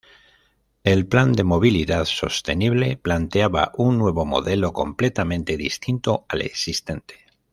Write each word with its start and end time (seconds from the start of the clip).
El 0.83 1.05
Plan 1.07 1.33
de 1.33 1.43
Movilidad 1.43 2.05
sostenible 2.05 2.97
planteaba 2.97 3.71
un 3.77 3.99
nuevo 3.99 4.25
modelo 4.25 4.73
completamente 4.73 5.57
distinto 5.57 6.25
al 6.27 6.41
existente. 6.41 7.17